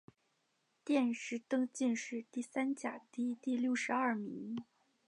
[0.83, 4.57] 殿试登进士第三甲第六十二名。